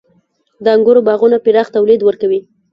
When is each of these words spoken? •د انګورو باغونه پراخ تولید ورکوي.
•د 0.63 0.65
انګورو 0.75 1.05
باغونه 1.07 1.37
پراخ 1.45 1.67
تولید 1.75 2.01
ورکوي. 2.03 2.39